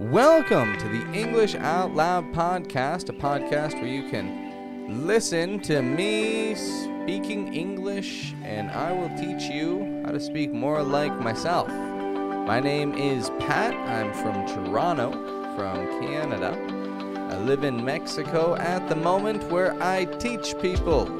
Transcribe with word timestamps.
Welcome 0.00 0.78
to 0.78 0.88
the 0.88 1.12
English 1.12 1.54
Out 1.56 1.94
Loud 1.94 2.32
podcast, 2.32 3.10
a 3.10 3.12
podcast 3.12 3.74
where 3.74 3.86
you 3.86 4.08
can 4.08 5.06
listen 5.06 5.60
to 5.60 5.82
me 5.82 6.54
speaking 6.54 7.52
English 7.52 8.32
and 8.42 8.70
I 8.70 8.92
will 8.92 9.10
teach 9.10 9.42
you 9.42 10.02
how 10.06 10.12
to 10.12 10.18
speak 10.18 10.52
more 10.52 10.82
like 10.82 11.12
myself. 11.20 11.68
My 11.68 12.60
name 12.60 12.94
is 12.94 13.28
Pat. 13.40 13.74
I'm 13.74 14.10
from 14.14 14.46
Toronto, 14.46 15.10
from 15.54 15.86
Canada. 16.00 16.56
I 17.30 17.36
live 17.36 17.62
in 17.62 17.84
Mexico 17.84 18.56
at 18.56 18.88
the 18.88 18.96
moment 18.96 19.50
where 19.50 19.80
I 19.82 20.06
teach 20.06 20.58
people. 20.62 21.10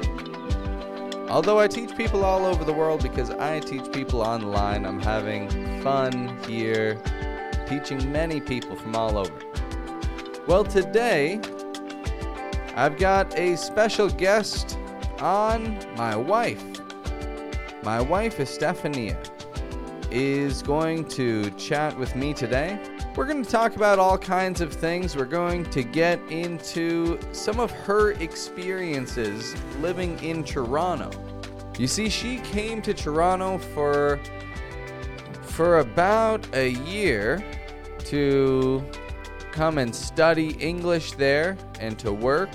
Although 1.29 1.59
I 1.59 1.67
teach 1.67 1.95
people 1.95 2.25
all 2.25 2.47
over 2.47 2.63
the 2.63 2.73
world 2.73 3.03
because 3.03 3.29
I 3.29 3.59
teach 3.59 3.91
people 3.91 4.23
online, 4.23 4.87
I'm 4.87 4.99
having 4.99 5.83
fun 5.83 6.35
here 6.47 6.99
teaching 7.71 8.11
many 8.11 8.41
people 8.41 8.75
from 8.75 8.97
all 8.97 9.17
over. 9.17 9.33
Well, 10.45 10.65
today 10.65 11.39
I've 12.75 12.97
got 12.97 13.33
a 13.39 13.55
special 13.55 14.09
guest 14.09 14.77
on 15.19 15.79
my 15.95 16.13
wife. 16.13 16.61
My 17.81 18.01
wife, 18.01 18.41
Estefania, 18.41 19.17
is 20.11 20.61
going 20.61 21.05
to 21.09 21.49
chat 21.51 21.97
with 21.97 22.13
me 22.13 22.33
today. 22.33 22.77
We're 23.15 23.25
going 23.25 23.43
to 23.43 23.49
talk 23.49 23.77
about 23.77 23.99
all 23.99 24.17
kinds 24.17 24.59
of 24.59 24.73
things. 24.73 25.15
We're 25.15 25.23
going 25.23 25.63
to 25.69 25.81
get 25.81 26.19
into 26.29 27.17
some 27.31 27.61
of 27.61 27.71
her 27.71 28.11
experiences 28.13 29.55
living 29.79 30.19
in 30.19 30.43
Toronto. 30.43 31.09
You 31.79 31.87
see, 31.87 32.09
she 32.09 32.39
came 32.39 32.81
to 32.81 32.93
Toronto 32.93 33.57
for 33.57 34.19
for 35.41 35.79
about 35.79 36.47
a 36.55 36.69
year 36.69 37.43
to 38.05 38.83
come 39.51 39.77
and 39.77 39.93
study 39.93 40.51
English 40.59 41.13
there 41.13 41.57
and 41.79 41.97
to 41.99 42.11
work. 42.11 42.49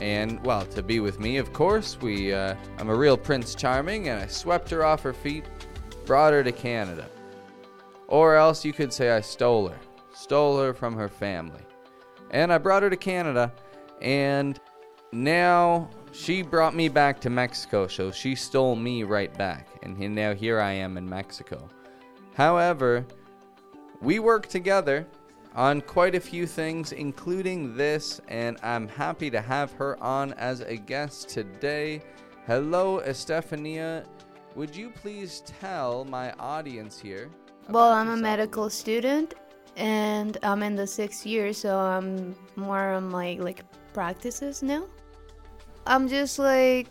And 0.00 0.44
well 0.44 0.64
to 0.66 0.82
be 0.82 1.00
with 1.00 1.18
me 1.18 1.38
of 1.38 1.52
course. 1.52 1.98
We 2.00 2.32
uh, 2.32 2.54
i'm 2.78 2.88
a 2.88 2.94
real 2.94 3.16
prince 3.16 3.54
charming 3.56 4.08
and 4.08 4.20
i 4.20 4.26
swept 4.26 4.70
her 4.70 4.84
off 4.84 5.02
her 5.02 5.12
feet 5.12 5.44
brought 6.06 6.32
her 6.32 6.44
to 6.44 6.52
canada. 6.52 7.08
Or 8.06 8.36
else 8.36 8.64
you 8.64 8.72
could 8.72 8.92
say 8.92 9.10
i 9.10 9.20
stole 9.20 9.68
her 9.68 9.78
stole 10.14 10.58
her 10.60 10.72
from 10.72 10.94
her 10.94 11.08
family. 11.08 11.62
And 12.30 12.52
i 12.52 12.58
brought 12.58 12.84
her 12.84 12.90
to 12.90 12.96
canada 12.96 13.52
and 14.00 14.60
now 15.10 15.90
she 16.12 16.42
brought 16.42 16.76
me 16.76 16.88
back 16.88 17.20
to 17.22 17.30
mexico 17.30 17.88
so 17.88 18.12
she 18.12 18.36
stole 18.36 18.76
me 18.76 19.02
right 19.02 19.36
back. 19.36 19.66
And 19.82 19.98
now 20.14 20.32
here 20.32 20.60
i 20.60 20.70
am 20.70 20.96
in 20.96 21.08
mexico. 21.08 21.68
However 22.34 23.04
we 24.00 24.18
work 24.18 24.46
together 24.46 25.06
on 25.54 25.80
quite 25.80 26.14
a 26.14 26.20
few 26.20 26.46
things, 26.46 26.92
including 26.92 27.76
this, 27.76 28.20
and 28.28 28.58
I'm 28.62 28.86
happy 28.86 29.30
to 29.30 29.40
have 29.40 29.72
her 29.72 30.00
on 30.02 30.32
as 30.34 30.60
a 30.60 30.76
guest 30.76 31.28
today. 31.28 32.02
Hello, 32.46 33.00
Estefania. 33.00 34.04
Would 34.54 34.74
you 34.74 34.90
please 34.90 35.42
tell 35.60 36.04
my 36.04 36.32
audience 36.32 36.98
here? 36.98 37.30
Well, 37.68 37.92
I'm 37.92 38.08
a 38.10 38.16
medical 38.16 38.70
student 38.70 39.34
and 39.76 40.38
I'm 40.42 40.62
in 40.62 40.74
the 40.74 40.86
sixth 40.86 41.26
year, 41.26 41.52
so 41.52 41.78
I'm 41.78 42.34
more 42.56 42.92
on 42.92 43.08
my 43.08 43.36
like 43.40 43.64
practices 43.92 44.62
now. 44.62 44.86
I'm 45.86 46.08
just 46.08 46.38
like 46.38 46.88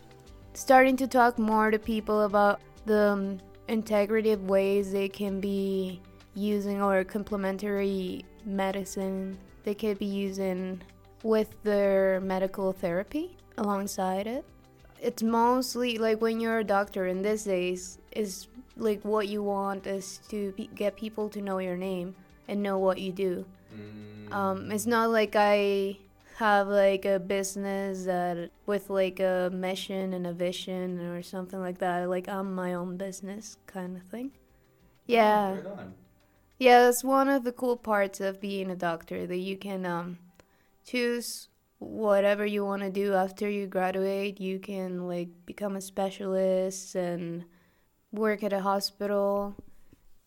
starting 0.54 0.96
to 0.96 1.06
talk 1.06 1.38
more 1.38 1.70
to 1.70 1.78
people 1.78 2.22
about 2.22 2.60
the 2.86 3.12
um, 3.12 3.38
integrative 3.68 4.40
ways 4.44 4.92
they 4.92 5.08
can 5.08 5.40
be 5.40 6.00
using 6.38 6.80
or 6.80 7.04
complementary 7.04 8.24
medicine 8.44 9.36
they 9.64 9.74
could 9.74 9.98
be 9.98 10.06
using 10.06 10.80
with 11.22 11.62
their 11.62 12.20
medical 12.20 12.72
therapy 12.72 13.36
alongside 13.58 14.26
it. 14.26 14.44
It's 15.00 15.22
mostly 15.22 15.98
like 15.98 16.20
when 16.20 16.40
you're 16.40 16.60
a 16.60 16.64
doctor 16.64 17.06
in 17.06 17.22
these 17.22 17.44
days, 17.44 17.98
is 18.12 18.48
like 18.76 19.04
what 19.04 19.28
you 19.28 19.42
want 19.42 19.86
is 19.86 20.20
to 20.28 20.52
be, 20.52 20.70
get 20.74 20.96
people 20.96 21.28
to 21.30 21.42
know 21.42 21.58
your 21.58 21.76
name 21.76 22.14
and 22.48 22.62
know 22.62 22.78
what 22.78 22.98
you 22.98 23.12
do. 23.12 23.44
Mm. 23.74 24.32
Um, 24.32 24.70
it's 24.70 24.86
not 24.86 25.10
like 25.10 25.34
I 25.36 25.98
have 26.36 26.68
like 26.68 27.04
a 27.04 27.18
business 27.18 28.04
that 28.04 28.50
with 28.64 28.88
like 28.90 29.20
a 29.20 29.50
mission 29.52 30.14
and 30.14 30.26
a 30.26 30.32
vision 30.32 31.00
or 31.00 31.22
something 31.22 31.60
like 31.60 31.78
that. 31.78 32.08
Like 32.08 32.28
I'm 32.28 32.54
my 32.54 32.74
own 32.74 32.96
business 32.96 33.56
kind 33.66 33.96
of 33.96 34.02
thing. 34.04 34.30
Yeah. 35.06 35.54
Right 35.54 35.88
yeah, 36.58 36.82
that's 36.82 37.04
one 37.04 37.28
of 37.28 37.44
the 37.44 37.52
cool 37.52 37.76
parts 37.76 38.20
of 38.20 38.40
being 38.40 38.70
a 38.70 38.76
doctor 38.76 39.26
that 39.26 39.36
you 39.36 39.56
can 39.56 39.86
um, 39.86 40.18
choose 40.84 41.48
whatever 41.78 42.44
you 42.44 42.64
want 42.64 42.82
to 42.82 42.90
do 42.90 43.14
after 43.14 43.48
you 43.48 43.66
graduate. 43.66 44.40
You 44.40 44.58
can 44.58 45.06
like 45.06 45.28
become 45.46 45.76
a 45.76 45.80
specialist 45.80 46.94
and 46.94 47.44
work 48.12 48.42
at 48.42 48.52
a 48.52 48.60
hospital, 48.60 49.54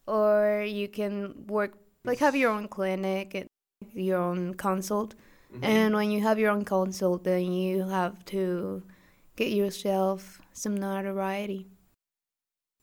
or 0.07 0.63
you 0.67 0.87
can 0.87 1.47
work 1.47 1.73
like 2.05 2.19
have 2.19 2.35
your 2.35 2.51
own 2.51 2.67
clinic 2.67 3.33
and 3.35 3.49
your 3.93 4.17
own 4.17 4.53
consult. 4.53 5.15
Mm-hmm. 5.53 5.63
And 5.65 5.95
when 5.95 6.11
you 6.11 6.21
have 6.21 6.39
your 6.39 6.51
own 6.51 6.63
consult, 6.63 7.25
then 7.25 7.51
you 7.51 7.87
have 7.89 8.23
to 8.25 8.83
get 9.35 9.51
yourself 9.51 10.41
some 10.53 10.75
notoriety. 10.75 11.67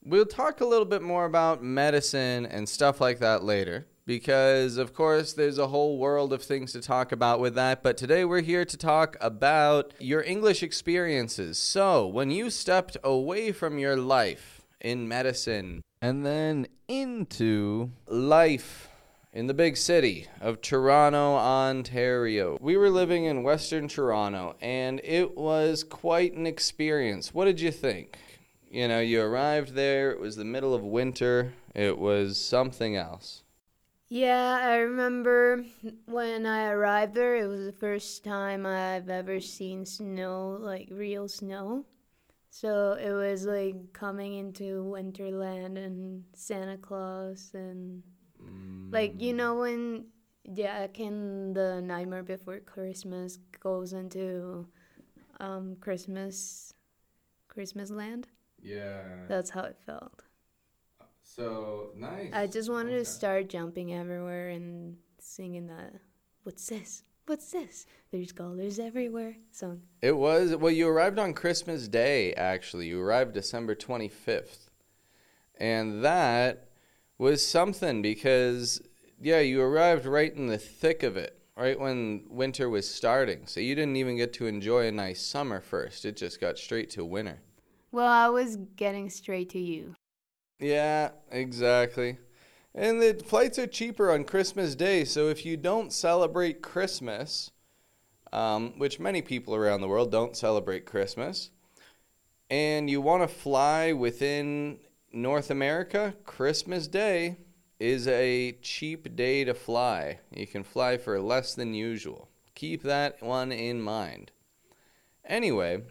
We'll 0.03 0.25
talk 0.25 0.61
a 0.61 0.65
little 0.65 0.85
bit 0.85 1.01
more 1.01 1.25
about 1.25 1.61
medicine 1.61 2.45
and 2.45 2.69
stuff 2.69 3.01
like 3.01 3.19
that 3.19 3.43
later 3.43 3.85
because, 4.05 4.77
of 4.77 4.93
course, 4.93 5.33
there's 5.33 5.57
a 5.57 5.67
whole 5.67 5.97
world 5.97 6.31
of 6.31 6.41
things 6.41 6.71
to 6.71 6.81
talk 6.81 7.11
about 7.11 7.41
with 7.41 7.55
that. 7.55 7.83
But 7.83 7.97
today 7.97 8.23
we're 8.23 8.41
here 8.41 8.63
to 8.63 8.77
talk 8.77 9.17
about 9.19 9.93
your 9.99 10.23
English 10.23 10.63
experiences. 10.63 11.59
So, 11.59 12.07
when 12.07 12.31
you 12.31 12.49
stepped 12.49 12.95
away 13.03 13.51
from 13.51 13.77
your 13.77 13.97
life 13.97 14.61
in 14.79 15.05
medicine 15.07 15.81
and 16.01 16.25
then 16.25 16.67
into 16.87 17.91
life 18.07 18.87
in 19.33 19.47
the 19.47 19.53
big 19.53 19.77
city 19.77 20.27
of 20.41 20.61
Toronto, 20.61 21.35
Ontario. 21.35 22.57
We 22.61 22.77
were 22.77 22.89
living 22.89 23.25
in 23.25 23.43
Western 23.43 23.87
Toronto 23.87 24.55
and 24.61 25.01
it 25.03 25.37
was 25.37 25.83
quite 25.83 26.33
an 26.33 26.47
experience. 26.47 27.33
What 27.33 27.45
did 27.45 27.61
you 27.61 27.71
think? 27.71 28.17
You 28.69 28.87
know, 28.87 28.99
you 28.99 29.21
arrived 29.21 29.73
there, 29.73 30.11
it 30.11 30.19
was 30.19 30.35
the 30.35 30.45
middle 30.45 30.73
of 30.73 30.83
winter, 30.83 31.53
it 31.75 31.97
was 31.97 32.37
something 32.37 32.95
else. 32.95 33.43
Yeah, 34.09 34.59
I 34.61 34.77
remember 34.77 35.63
when 36.05 36.45
I 36.45 36.69
arrived 36.69 37.13
there, 37.13 37.35
it 37.35 37.47
was 37.47 37.65
the 37.65 37.71
first 37.71 38.23
time 38.23 38.65
I've 38.65 39.09
ever 39.09 39.39
seen 39.39 39.85
snow, 39.85 40.57
like 40.59 40.87
real 40.91 41.27
snow. 41.27 41.85
So 42.49 42.93
it 42.93 43.11
was 43.11 43.45
like 43.45 43.93
coming 43.93 44.33
into 44.33 44.83
Winterland 44.83 45.77
and 45.77 46.23
Santa 46.33 46.77
Claus 46.77 47.51
and 47.53 48.01
mm. 48.43 48.91
like 48.91 49.21
you 49.21 49.33
know 49.33 49.59
when 49.59 50.05
Jack 50.53 50.99
in 50.99 51.53
the 51.53 51.79
Nightmare 51.79 52.23
Before 52.23 52.59
Christmas 52.59 53.37
goes 53.59 53.93
into 53.93 54.67
um, 55.39 55.75
Christmas 55.79 56.73
Christmas 57.47 57.91
land. 57.91 58.27
Yeah. 58.61 59.01
That's 59.27 59.49
how 59.49 59.63
it 59.63 59.77
felt. 59.85 60.23
So 61.23 61.91
nice. 61.95 62.31
I 62.33 62.47
just 62.47 62.69
wanted 62.69 62.93
okay. 62.93 62.99
to 62.99 63.05
start 63.05 63.49
jumping 63.49 63.93
everywhere 63.93 64.49
and 64.49 64.97
singing 65.19 65.67
that. 65.67 65.93
What's 66.43 66.67
this? 66.67 67.03
What's 67.27 67.51
this? 67.51 67.85
There's 68.11 68.31
colors 68.31 68.79
everywhere 68.79 69.35
song. 69.51 69.81
It 70.01 70.17
was 70.17 70.55
well. 70.55 70.71
You 70.71 70.87
arrived 70.87 71.19
on 71.19 71.35
Christmas 71.35 71.87
Day. 71.87 72.33
Actually, 72.33 72.87
you 72.87 72.99
arrived 72.99 73.33
December 73.33 73.75
twenty 73.75 74.09
fifth, 74.09 74.71
and 75.55 76.03
that 76.03 76.69
was 77.19 77.45
something 77.45 78.01
because 78.01 78.81
yeah, 79.21 79.41
you 79.41 79.61
arrived 79.61 80.05
right 80.07 80.33
in 80.33 80.47
the 80.47 80.57
thick 80.57 81.03
of 81.03 81.17
it, 81.17 81.39
right 81.55 81.79
when 81.79 82.23
winter 82.29 82.67
was 82.67 82.89
starting. 82.89 83.45
So 83.45 83.59
you 83.59 83.75
didn't 83.75 83.97
even 83.97 84.17
get 84.17 84.33
to 84.33 84.47
enjoy 84.47 84.87
a 84.87 84.91
nice 84.91 85.21
summer 85.21 85.61
first. 85.61 86.05
It 86.05 86.17
just 86.17 86.41
got 86.41 86.57
straight 86.57 86.89
to 86.91 87.05
winter. 87.05 87.41
Well, 87.91 88.07
I 88.07 88.29
was 88.29 88.57
getting 88.75 89.09
straight 89.09 89.49
to 89.51 89.59
you. 89.59 89.95
Yeah, 90.59 91.09
exactly. 91.31 92.17
And 92.75 93.01
the 93.01 93.21
flights 93.25 93.57
are 93.57 93.67
cheaper 93.67 94.11
on 94.11 94.25
Christmas 94.25 94.75
Day, 94.75 95.05
so 95.05 95.27
if 95.27 95.45
you 95.45 95.57
don't 95.57 95.91
celebrate 95.91 96.61
Christmas, 96.61 97.51
um, 98.31 98.77
which 98.77 98.99
many 98.99 99.21
people 99.21 99.55
around 99.55 99.81
the 99.81 99.87
world 99.87 100.11
don't 100.11 100.37
celebrate 100.37 100.85
Christmas, 100.85 101.49
and 102.49 102.89
you 102.89 103.01
want 103.01 103.23
to 103.23 103.27
fly 103.27 103.91
within 103.91 104.79
North 105.11 105.49
America, 105.49 106.13
Christmas 106.25 106.87
Day 106.87 107.37
is 107.79 108.07
a 108.07 108.51
cheap 108.61 109.15
day 109.15 109.43
to 109.45 109.53
fly. 109.53 110.19
You 110.35 110.45
can 110.45 110.63
fly 110.63 110.97
for 110.97 111.19
less 111.19 111.55
than 111.55 111.73
usual. 111.73 112.29
Keep 112.53 112.83
that 112.83 113.21
one 113.23 113.51
in 113.51 113.81
mind. 113.81 114.31
Anyway, 115.25 115.83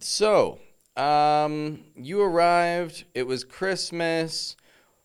so 0.00 0.58
um, 0.96 1.84
you 1.94 2.20
arrived. 2.20 3.04
It 3.14 3.26
was 3.26 3.44
Christmas. 3.44 4.56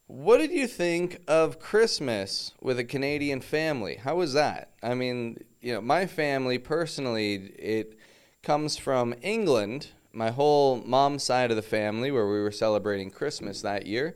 What 0.07 0.37
did 0.37 0.51
you 0.51 0.67
think 0.67 1.19
of 1.27 1.59
Christmas 1.59 2.53
with 2.61 2.77
a 2.79 2.83
Canadian 2.83 3.41
family? 3.41 3.95
How 3.95 4.15
was 4.15 4.33
that? 4.33 4.71
I 4.83 4.93
mean, 4.93 5.43
you 5.61 5.73
know, 5.73 5.81
my 5.81 6.05
family 6.05 6.59
personally, 6.59 7.35
it 7.57 7.97
comes 8.43 8.77
from 8.77 9.15
England. 9.21 9.87
My 10.13 10.31
whole 10.31 10.77
mom's 10.85 11.23
side 11.23 11.49
of 11.49 11.57
the 11.57 11.63
family, 11.63 12.11
where 12.11 12.27
we 12.27 12.39
were 12.39 12.51
celebrating 12.51 13.09
Christmas 13.09 13.61
that 13.61 13.85
year. 13.85 14.15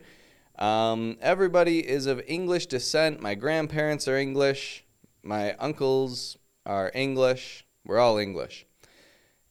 Um, 0.59 1.17
everybody 1.21 1.79
is 1.79 2.05
of 2.05 2.21
English 2.27 2.67
descent. 2.67 3.21
My 3.21 3.33
grandparents 3.33 4.07
are 4.07 4.17
English. 4.17 4.85
My 5.23 5.53
uncles 5.53 6.37
are 6.65 6.91
English. 6.93 7.65
We're 7.85 7.99
all 7.99 8.17
English. 8.17 8.65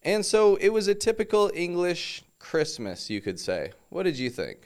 And 0.08 0.24
so 0.24 0.56
it 0.56 0.70
was 0.70 0.88
a 0.88 0.94
typical 0.94 1.50
English 1.52 2.24
Christmas, 2.38 3.10
you 3.10 3.20
could 3.20 3.38
say. 3.38 3.72
What 3.90 4.04
did 4.04 4.18
you 4.18 4.30
think? 4.30 4.60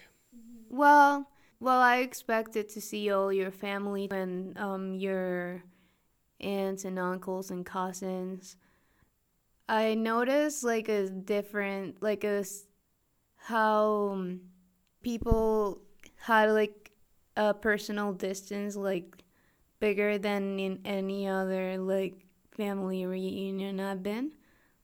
Well, 0.71 1.29
well, 1.59 1.81
I 1.81 1.97
expected 1.97 2.69
to 2.69 2.81
see 2.81 3.11
all 3.11 3.33
your 3.33 3.51
family 3.51 4.07
and 4.13 4.57
um, 4.57 4.95
your 4.95 5.65
aunts 6.41 6.85
and 6.85 6.97
uncles 6.97 7.51
and 7.51 7.67
cousins. 7.67 8.57
I 9.69 9.95
noticed 9.95 10.63
like 10.63 10.89
a 10.89 11.11
different, 11.11 12.01
like 12.01 12.23
a 12.23 12.45
how 13.35 14.11
um, 14.13 14.43
people 15.03 15.83
had 16.19 16.53
like 16.53 16.93
a 17.37 17.53
personal 17.53 18.13
distance 18.13 18.77
like 18.77 19.25
bigger 19.81 20.19
than 20.19 20.61
in 20.61 20.79
any 20.85 21.27
other 21.27 21.79
like 21.79 22.15
family 22.53 23.07
reunion 23.07 23.81
I've 23.81 24.05
been. 24.05 24.35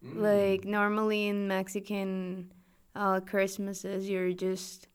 Mm. 0.04 0.20
Like 0.20 0.64
normally 0.64 1.26
in 1.28 1.48
Mexican 1.48 2.52
uh, 2.94 3.20
Christmases, 3.20 4.08
you're 4.08 4.32
just 4.32 4.88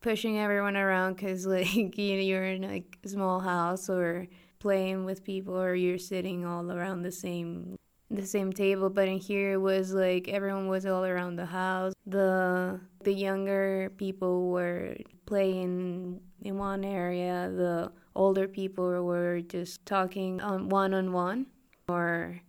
pushing 0.00 0.38
everyone 0.38 0.76
around 0.76 1.14
because 1.14 1.46
like 1.56 1.74
you 1.74 2.16
know, 2.16 2.22
you're 2.22 2.44
in 2.44 2.62
like 2.62 2.98
a 3.04 3.08
small 3.08 3.40
house 3.40 3.88
or 3.88 4.26
playing 4.58 5.04
with 5.04 5.24
people 5.24 5.58
or 5.60 5.74
you're 5.74 5.98
sitting 5.98 6.44
all 6.44 6.70
around 6.70 7.02
the 7.02 7.12
same 7.12 7.76
the 8.10 8.26
same 8.26 8.52
table. 8.52 8.90
But 8.90 9.08
in 9.08 9.18
here 9.18 9.52
it 9.52 9.60
was 9.60 9.92
like 9.92 10.28
everyone 10.28 10.68
was 10.68 10.86
all 10.86 11.04
around 11.04 11.36
the 11.36 11.46
house. 11.46 11.92
The 12.06 12.80
the 13.02 13.12
younger 13.12 13.92
people 13.96 14.50
were 14.50 14.96
playing 15.26 16.20
in 16.42 16.58
one 16.58 16.84
area. 16.84 17.50
The 17.54 17.92
older 18.14 18.46
people 18.46 19.04
were 19.04 19.40
just 19.40 19.84
talking 19.86 20.40
um, 20.40 20.68
one 20.68 20.94
on 20.94 21.12
one 21.12 21.46
or 21.88 22.40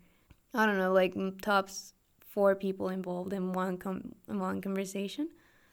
i 0.56 0.66
don't 0.66 0.78
know 0.78 0.94
like 0.94 1.14
tops 1.42 1.94
four 2.20 2.56
people 2.56 2.90
involved 2.90 3.34
in 3.34 3.54
one 3.54 3.78
com- 3.78 4.14
in 4.28 4.40
one 4.40 4.62
conversation 4.62 5.30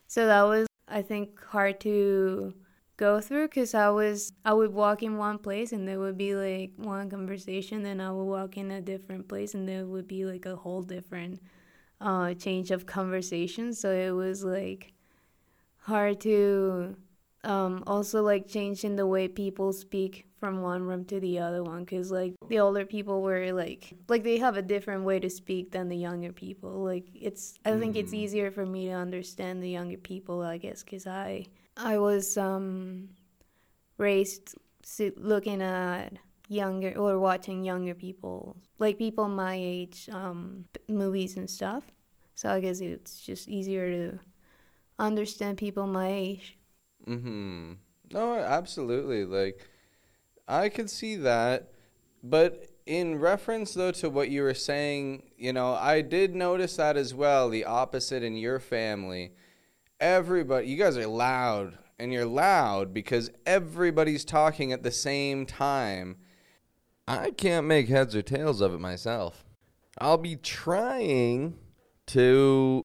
so 0.06 0.26
that 0.26 0.42
was 0.42 0.66
I 0.92 1.00
think 1.00 1.42
hard 1.42 1.80
to 1.80 2.52
go 2.98 3.20
through 3.20 3.48
because 3.48 3.74
I 3.74 3.88
was 3.88 4.32
I 4.44 4.52
would 4.52 4.74
walk 4.74 5.02
in 5.02 5.16
one 5.16 5.38
place 5.38 5.72
and 5.72 5.88
there 5.88 5.98
would 5.98 6.18
be 6.18 6.34
like 6.34 6.72
one 6.76 7.08
conversation, 7.08 7.82
then 7.82 7.98
I 8.00 8.12
would 8.12 8.24
walk 8.24 8.58
in 8.58 8.70
a 8.70 8.82
different 8.82 9.26
place 9.26 9.54
and 9.54 9.66
there 9.66 9.86
would 9.86 10.06
be 10.06 10.26
like 10.26 10.44
a 10.44 10.56
whole 10.56 10.82
different 10.82 11.40
uh, 12.00 12.34
change 12.34 12.70
of 12.70 12.84
conversation. 12.84 13.72
So 13.72 13.90
it 13.90 14.10
was 14.10 14.44
like 14.44 14.92
hard 15.78 16.20
to 16.20 16.96
um, 17.44 17.82
also 17.86 18.22
like 18.22 18.46
changing 18.46 18.96
the 18.96 19.06
way 19.06 19.28
people 19.28 19.72
speak 19.72 20.26
from 20.38 20.60
one 20.60 20.82
room 20.82 21.04
to 21.04 21.20
the 21.20 21.38
other 21.38 21.62
one 21.62 21.84
because 21.84 22.10
like 22.10 22.34
the 22.48 22.58
older 22.58 22.84
people 22.84 23.22
were 23.22 23.52
like 23.52 23.94
like 24.08 24.22
they 24.24 24.38
have 24.38 24.56
a 24.56 24.62
different 24.62 25.04
way 25.04 25.20
to 25.20 25.30
speak 25.30 25.70
than 25.70 25.88
the 25.88 25.96
younger 25.96 26.32
people. 26.32 26.82
Like 26.82 27.06
it's 27.14 27.54
i 27.64 27.78
think 27.78 27.96
it's 27.96 28.12
mm. 28.12 28.18
easier 28.18 28.50
for 28.50 28.66
me 28.66 28.86
to 28.86 28.92
understand 28.92 29.62
the 29.62 29.70
younger 29.70 29.98
people 29.98 30.42
i 30.42 30.58
guess 30.58 30.82
because 30.82 31.06
i 31.06 31.46
i 31.76 31.96
was 31.96 32.36
um 32.36 33.08
raised 33.98 34.56
looking 35.16 35.62
at 35.62 36.12
younger 36.48 36.92
or 36.96 37.18
watching 37.18 37.64
younger 37.64 37.94
people 37.94 38.56
like 38.78 38.98
people 38.98 39.28
my 39.28 39.54
age 39.56 40.08
um 40.12 40.64
movies 40.88 41.36
and 41.36 41.48
stuff. 41.48 41.84
So 42.34 42.50
i 42.50 42.60
guess 42.60 42.80
it's 42.80 43.20
just 43.20 43.48
easier 43.48 43.90
to 43.90 44.18
understand 44.98 45.58
people 45.58 45.86
my 45.86 46.08
age 46.08 46.58
mhm 47.06 47.76
no 48.12 48.34
absolutely 48.34 49.24
like 49.24 49.58
I 50.48 50.68
could 50.68 50.90
see 50.90 51.16
that, 51.16 51.72
but 52.22 52.68
in 52.84 53.18
reference 53.18 53.74
though 53.74 53.92
to 53.92 54.10
what 54.10 54.28
you 54.28 54.42
were 54.42 54.54
saying, 54.54 55.30
you 55.36 55.52
know, 55.52 55.74
I 55.74 56.00
did 56.02 56.34
notice 56.34 56.76
that 56.76 56.96
as 56.96 57.14
well. 57.14 57.48
The 57.48 57.64
opposite 57.64 58.22
in 58.22 58.36
your 58.36 58.58
family, 58.58 59.32
everybody, 60.00 60.66
you 60.66 60.76
guys 60.76 60.96
are 60.96 61.06
loud, 61.06 61.78
and 61.98 62.12
you're 62.12 62.26
loud 62.26 62.92
because 62.92 63.30
everybody's 63.46 64.24
talking 64.24 64.72
at 64.72 64.82
the 64.82 64.90
same 64.90 65.46
time. 65.46 66.16
I 67.06 67.30
can't 67.30 67.66
make 67.66 67.88
heads 67.88 68.14
or 68.16 68.22
tails 68.22 68.60
of 68.60 68.74
it 68.74 68.80
myself. 68.80 69.44
I'll 69.98 70.18
be 70.18 70.36
trying 70.36 71.58
to 72.08 72.82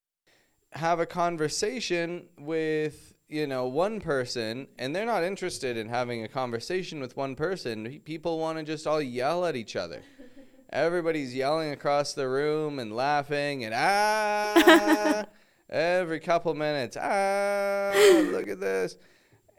have 0.74 1.00
a 1.00 1.06
conversation 1.06 2.28
with 2.38 3.14
you 3.30 3.46
know, 3.46 3.68
one 3.68 4.00
person 4.00 4.68
and 4.78 4.96
they're 4.96 5.06
not 5.06 5.24
interested 5.24 5.78
in 5.78 5.90
having 5.90 6.24
a 6.24 6.28
conversation 6.28 7.00
with 7.00 7.18
one 7.18 7.36
person. 7.36 8.02
People 8.06 8.40
want 8.40 8.58
to 8.58 8.64
just 8.64 8.88
all 8.88 9.02
yell 9.02 9.46
at 9.46 9.56
each 9.56 9.76
other. 9.76 10.02
Everybody's 10.72 11.34
yelling 11.34 11.72
across 11.72 12.14
the 12.14 12.28
room 12.28 12.80
and 12.80 12.96
laughing 12.96 13.64
and 13.64 13.74
ah 13.76 15.26
every 15.70 16.20
couple 16.20 16.54
minutes. 16.54 16.98
Ah, 17.00 17.92
look 18.32 18.48
at 18.48 18.60
this. 18.60 18.98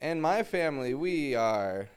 And 0.01 0.23
my 0.23 0.43
family, 0.43 0.95
we 0.95 1.35
are 1.35 1.89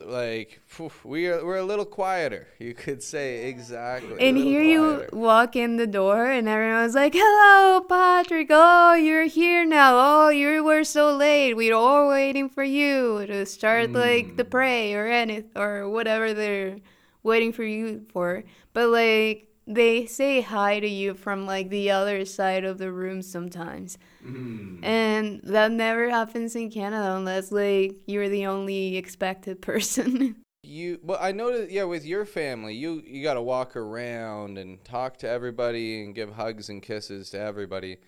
like 0.00 0.60
we 1.04 1.28
are 1.28 1.44
we're 1.44 1.56
a 1.56 1.64
little 1.64 1.84
quieter 1.84 2.48
you 2.58 2.74
could 2.74 3.02
say 3.02 3.46
exactly. 3.46 4.16
And 4.20 4.36
here 4.36 4.60
quieter. 4.60 5.08
you 5.12 5.18
walk 5.18 5.56
in 5.56 5.76
the 5.76 5.86
door 5.86 6.26
and 6.26 6.48
everyone's 6.48 6.94
like 6.94 7.14
hello 7.14 7.80
patrick. 7.82 8.48
Oh 8.50 8.94
you're 8.94 9.26
here 9.26 9.64
now. 9.64 9.92
Oh 9.94 10.28
you 10.30 10.64
were 10.64 10.84
so 10.84 11.14
late. 11.16 11.54
We 11.54 11.70
are 11.70 11.76
all 11.76 12.08
waiting 12.08 12.48
for 12.48 12.64
you 12.64 13.26
to 13.26 13.46
start 13.46 13.90
mm. 13.90 13.94
like 13.94 14.36
the 14.36 14.44
pray 14.44 14.94
or 14.94 15.06
anything 15.06 15.50
or 15.54 15.88
whatever 15.88 16.34
they're 16.34 16.78
waiting 17.22 17.52
for 17.52 17.64
you 17.64 18.04
for. 18.12 18.42
But 18.72 18.88
like 18.88 19.48
they 19.66 20.06
say 20.06 20.40
hi 20.40 20.80
to 20.80 20.88
you 20.88 21.14
from 21.14 21.46
like 21.46 21.70
the 21.70 21.90
other 21.90 22.24
side 22.24 22.64
of 22.64 22.78
the 22.78 22.92
room 22.92 23.22
sometimes. 23.22 23.98
Mm. 24.24 24.84
And 24.84 25.40
that 25.44 25.72
never 25.72 26.10
happens 26.10 26.54
in 26.54 26.70
Canada 26.70 27.14
unless 27.16 27.50
like 27.50 27.96
you're 28.06 28.28
the 28.28 28.46
only 28.46 28.96
expected 28.96 29.62
person. 29.62 30.36
you 30.62 30.98
well 31.02 31.18
I 31.20 31.32
noticed 31.32 31.70
yeah 31.70 31.84
with 31.84 32.06
your 32.06 32.24
family 32.24 32.74
you 32.74 33.02
you 33.06 33.22
got 33.22 33.34
to 33.34 33.42
walk 33.42 33.76
around 33.76 34.56
and 34.56 34.82
talk 34.82 35.18
to 35.18 35.28
everybody 35.28 36.02
and 36.02 36.14
give 36.14 36.32
hugs 36.32 36.68
and 36.68 36.82
kisses 36.82 37.30
to 37.30 37.40
everybody. 37.40 37.98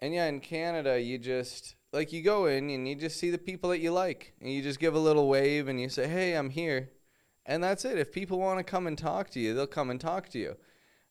And 0.00 0.14
yeah, 0.14 0.26
in 0.26 0.40
Canada 0.40 1.00
you 1.00 1.18
just 1.18 1.74
like 1.92 2.12
you 2.12 2.22
go 2.22 2.46
in 2.46 2.70
and 2.70 2.88
you 2.88 2.94
just 2.94 3.18
see 3.18 3.30
the 3.30 3.38
people 3.38 3.70
that 3.70 3.80
you 3.80 3.92
like 3.92 4.32
and 4.40 4.50
you 4.50 4.62
just 4.62 4.80
give 4.80 4.94
a 4.94 4.98
little 4.98 5.28
wave 5.28 5.68
and 5.68 5.80
you 5.80 5.88
say, 5.88 6.08
"Hey, 6.08 6.34
I'm 6.34 6.50
here." 6.50 6.90
And 7.46 7.62
that's 7.62 7.84
it. 7.84 7.98
If 7.98 8.12
people 8.12 8.38
want 8.38 8.58
to 8.58 8.64
come 8.64 8.86
and 8.86 8.96
talk 8.96 9.30
to 9.30 9.40
you, 9.40 9.54
they'll 9.54 9.66
come 9.66 9.90
and 9.90 10.00
talk 10.00 10.28
to 10.30 10.38
you. 10.38 10.56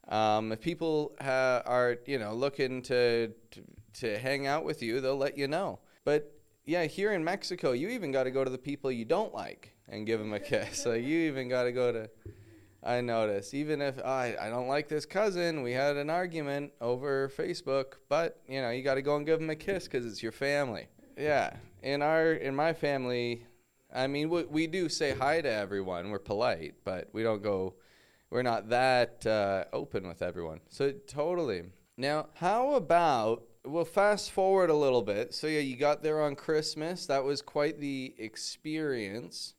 Um, 0.08 0.52
if 0.52 0.62
people 0.62 1.16
ha- 1.22 1.62
are, 1.66 1.98
you 2.06 2.20
know, 2.20 2.34
looking 2.34 2.82
to, 2.84 3.28
to 3.52 3.62
to 3.94 4.18
hang 4.18 4.48
out 4.48 4.64
with 4.64 4.82
you, 4.82 5.02
they'll 5.02 5.18
let 5.18 5.38
you 5.38 5.48
know. 5.48 5.80
But 6.06 6.34
yeah, 6.66 6.86
here 6.86 7.14
in 7.14 7.24
Mexico, 7.24 7.72
you 7.72 7.90
even 7.90 8.12
got 8.12 8.24
to 8.24 8.32
go 8.32 8.44
to 8.44 8.50
the 8.50 8.58
people 8.58 8.92
you 8.92 9.06
don't 9.06 9.34
like 9.34 9.74
and 9.90 10.06
give 10.06 10.20
them 10.20 10.34
a 10.34 10.40
kiss. 10.40 10.78
so 10.84 10.94
you 10.94 11.20
even 11.30 11.50
got 11.50 11.64
to 11.64 11.72
go 11.72 11.92
to. 11.92 12.10
I 12.84 13.00
notice 13.02 13.54
even 13.54 13.80
if 13.80 14.00
oh, 14.04 14.10
I 14.10 14.36
I 14.42 14.50
don't 14.50 14.68
like 14.68 14.88
this 14.88 15.06
cousin, 15.06 15.62
we 15.62 15.72
had 15.72 15.98
an 15.98 16.10
argument 16.10 16.72
over 16.82 17.30
Facebook, 17.30 17.94
but 18.10 18.42
you 18.48 18.60
know 18.62 18.72
you 18.72 18.82
got 18.82 18.96
to 18.96 19.04
go 19.04 19.18
and 19.18 19.26
give 19.26 19.40
them 19.40 19.52
a 19.52 19.56
kiss 19.56 19.84
because 19.84 20.06
it's 20.06 20.24
your 20.24 20.32
family. 20.32 20.88
Yeah, 21.16 21.54
in 21.84 22.02
our 22.02 22.34
in 22.34 22.56
my 22.56 22.74
family, 22.74 23.46
I 23.94 24.08
mean, 24.08 24.30
we, 24.30 24.44
we 24.44 24.68
do 24.68 24.90
say 24.90 25.14
hi 25.14 25.42
to 25.42 25.52
everyone. 25.52 26.10
We're 26.10 26.20
polite, 26.20 26.76
but 26.84 27.10
we 27.14 27.24
don't 27.24 27.44
go. 27.44 27.76
We're 28.30 28.44
not 28.44 28.70
that 28.70 29.26
uh, 29.26 29.66
open 29.74 30.08
with 30.08 30.22
everyone. 30.22 30.62
So 30.70 30.92
totally. 30.92 31.64
Now, 31.98 32.28
how 32.36 32.74
about 32.76 33.44
we'll 33.66 33.86
fast 33.86 34.32
forward 34.32 34.70
a 34.70 34.76
little 34.76 35.02
bit. 35.02 35.34
So 35.34 35.48
yeah, 35.48 35.60
you 35.60 35.76
got 35.76 36.04
there 36.04 36.22
on 36.22 36.36
Christmas. 36.36 37.06
That 37.06 37.24
was 37.24 37.42
quite 37.42 37.80
the 37.80 38.14
experience. 38.18 39.54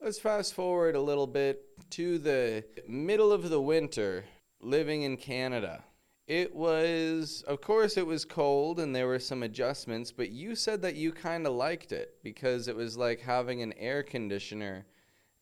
Let's 0.00 0.18
fast 0.18 0.54
forward 0.54 0.94
a 0.94 1.00
little 1.00 1.26
bit 1.26 1.62
to 1.90 2.18
the 2.18 2.64
middle 2.88 3.32
of 3.32 3.50
the 3.50 3.60
winter, 3.60 4.24
living 4.60 5.02
in 5.02 5.16
Canada. 5.16 5.84
It 6.30 6.54
was, 6.54 7.42
of 7.48 7.60
course, 7.60 7.96
it 7.96 8.06
was 8.06 8.24
cold 8.24 8.78
and 8.78 8.94
there 8.94 9.08
were 9.08 9.18
some 9.18 9.42
adjustments, 9.42 10.12
but 10.12 10.30
you 10.30 10.54
said 10.54 10.80
that 10.82 10.94
you 10.94 11.10
kind 11.10 11.44
of 11.44 11.54
liked 11.54 11.90
it 11.90 12.18
because 12.22 12.68
it 12.68 12.76
was 12.76 12.96
like 12.96 13.20
having 13.20 13.62
an 13.62 13.72
air 13.72 14.04
conditioner 14.04 14.86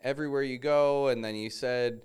everywhere 0.03 0.43
you 0.43 0.57
go. 0.57 1.09
And 1.09 1.23
then 1.23 1.37
you 1.37 1.51
said 1.51 2.01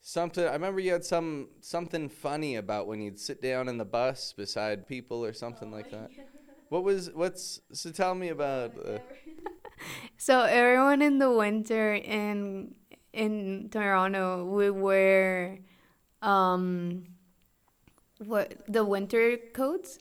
something, 0.00 0.42
I 0.42 0.54
remember 0.54 0.80
you 0.80 0.92
had 0.92 1.04
some 1.04 1.48
something 1.60 2.08
funny 2.08 2.56
about 2.56 2.86
when 2.86 3.02
you'd 3.02 3.20
sit 3.20 3.42
down 3.42 3.68
in 3.68 3.76
the 3.76 3.84
bus 3.84 4.32
beside 4.32 4.88
people 4.88 5.22
or 5.22 5.34
something 5.34 5.68
oh, 5.70 5.76
like 5.76 5.90
that. 5.90 6.08
Yeah. 6.16 6.22
What 6.70 6.82
was, 6.82 7.10
what's, 7.12 7.60
so 7.72 7.90
tell 7.90 8.14
me 8.14 8.30
about. 8.30 8.72
Uh, 8.82 8.98
So 10.16 10.40
everyone 10.40 11.02
in 11.02 11.18
the 11.18 11.30
winter 11.30 11.94
in 11.94 12.74
in 13.12 13.68
Toronto 13.70 14.46
would 14.46 14.72
wear 14.72 15.58
um 16.22 17.13
what 18.26 18.54
the 18.68 18.84
winter 18.84 19.36
coats. 19.52 19.98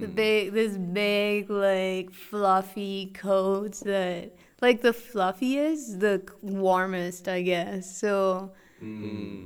The 0.00 0.08
big 0.08 0.52
this 0.52 0.76
big 0.76 1.50
like 1.50 2.12
fluffy 2.12 3.12
coats 3.14 3.80
that 3.80 4.36
like 4.62 4.82
the 4.82 4.92
fluffiest, 4.92 6.00
the 6.00 6.22
warmest, 6.42 7.28
I 7.28 7.42
guess. 7.42 7.96
So 7.96 8.52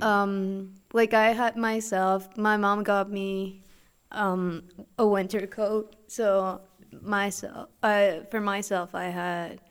um 0.01 0.75
like 0.93 1.13
I 1.13 1.31
had 1.33 1.57
myself, 1.57 2.37
my 2.37 2.57
mom 2.57 2.83
got 2.83 3.09
me 3.11 3.63
um 4.11 4.63
a 4.97 5.07
winter 5.07 5.47
coat. 5.47 5.95
So 6.07 6.61
myself 7.01 7.69
I 7.83 8.23
for 8.31 8.41
myself 8.41 8.95
I 8.95 9.05
had 9.05 9.61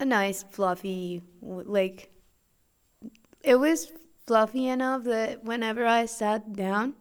a 0.00 0.04
nice 0.04 0.42
fluffy 0.42 1.22
like 1.42 2.10
it 3.42 3.56
was 3.56 3.92
fluffy 4.26 4.66
enough 4.68 5.04
that 5.04 5.44
whenever 5.44 5.86
I 5.86 6.06
sat 6.06 6.52
down 6.54 6.94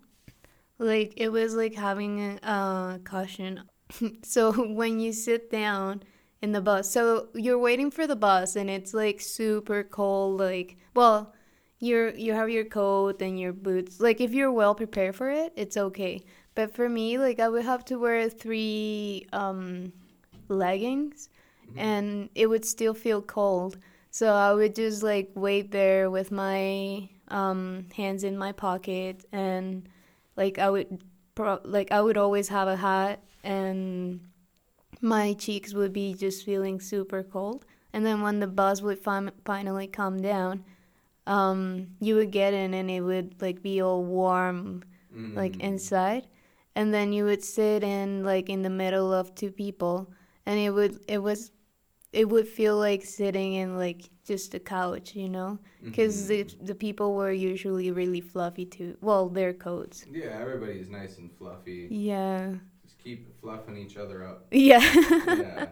like 0.78 1.14
it 1.18 1.30
was 1.30 1.56
like 1.56 1.76
having 1.76 2.40
a 2.44 3.00
cushion 3.04 3.64
so 4.24 4.52
when 4.52 5.00
you 5.00 5.14
sit 5.14 5.50
down 5.50 6.04
in 6.42 6.52
the 6.52 6.62
bus 6.62 6.92
so 6.92 7.30
you're 7.34 7.60
waiting 7.60 7.90
for 7.90 8.06
the 8.08 8.16
bus 8.16 8.56
and 8.56 8.70
it's 8.70 8.94
like 8.94 9.22
super 9.22 9.84
cold 9.84 10.40
like 10.40 10.78
well 10.94 11.34
you're 11.80 12.10
you 12.16 12.34
have 12.34 12.50
your 12.50 12.66
coat 12.66 13.22
and 13.22 13.40
your 13.40 13.54
boots. 13.54 14.00
Like 14.00 14.22
if 14.22 14.34
you're 14.34 14.52
well 14.52 14.76
prepared 14.76 15.16
for 15.16 15.30
it 15.30 15.54
it's 15.56 15.78
okay. 15.78 16.24
But 16.56 16.74
for 16.74 16.88
me 16.90 17.18
like 17.18 17.40
i 17.40 17.50
would 17.50 17.66
have 17.66 17.86
to 17.86 18.00
wear 18.00 18.30
three 18.30 19.28
um 19.34 19.92
leggings 20.48 21.30
and 21.76 22.30
it 22.36 22.48
would 22.48 22.66
still 22.66 22.94
feel 22.94 23.22
cold. 23.22 23.78
So 24.12 24.34
i 24.34 24.54
would 24.54 24.76
just 24.76 25.04
like 25.04 25.32
wait 25.36 25.72
there 25.72 26.10
with 26.10 26.32
my 26.32 27.10
um 27.30 27.88
hands 27.96 28.24
in 28.24 28.38
my 28.38 28.52
pocket 28.52 29.26
and 29.32 29.88
like 30.36 30.60
i 30.60 30.70
would 30.70 31.04
pro- 31.36 31.62
like 31.64 31.92
i 31.92 32.02
would 32.02 32.18
always 32.18 32.50
have 32.50 32.68
a 32.68 32.76
hat 32.76 33.22
and 33.44 34.20
my 35.02 35.34
cheeks 35.34 35.74
would 35.74 35.94
be 35.94 36.14
just 36.14 36.46
feeling 36.46 36.80
super 36.80 37.22
cold. 37.24 37.66
And 37.94 38.06
then 38.06 38.22
when 38.22 38.40
the 38.40 38.48
bus 38.48 38.82
would 38.82 39.00
fin- 39.00 39.32
finally 39.46 39.88
come 39.88 40.22
down 40.22 40.64
um 41.28 41.88
you 42.00 42.16
would 42.16 42.30
get 42.32 42.54
in 42.54 42.74
and 42.76 42.90
it 42.92 43.02
would 43.02 43.42
like 43.42 43.62
be 43.64 43.82
all 43.82 44.04
warm 44.04 44.84
like 45.36 45.58
inside. 45.60 46.28
And 46.76 46.94
then 46.94 47.14
you 47.14 47.26
would 47.26 47.44
sit 47.44 47.84
in 47.84 48.24
like 48.24 48.50
in 48.50 48.62
the 48.64 48.70
middle 48.70 49.14
of 49.14 49.34
two 49.34 49.52
people 49.52 50.12
and 50.46 50.60
it 50.60 50.72
would 50.72 51.00
it 51.08 51.20
was 51.20 51.52
it 52.16 52.30
would 52.30 52.48
feel 52.48 52.78
like 52.78 53.04
sitting 53.04 53.54
in 53.54 53.78
like 53.78 54.10
just 54.26 54.54
a 54.56 54.60
couch 54.60 55.16
you 55.16 55.30
know? 55.30 55.60
Mm-hmm. 55.78 55.90
Because 55.92 56.28
the, 56.28 56.44
the 56.62 56.76
people 56.76 57.14
were 57.16 57.32
usually 57.32 57.92
really 57.92 58.22
fluffy 58.22 58.66
too. 58.66 58.98
Well 59.02 59.30
their 59.30 59.54
coats. 59.54 60.06
Yeah, 60.12 60.38
everybody's 60.40 60.90
nice 60.90 61.18
and 61.20 61.30
fluffy. 61.38 61.88
yeah. 61.90 62.54
Just 62.84 63.00
keep 63.00 63.40
fluffing 63.42 63.78
each 63.78 63.98
other 63.98 64.24
up. 64.26 64.48
yeah. 64.52 64.80
Yeah. 64.80 65.66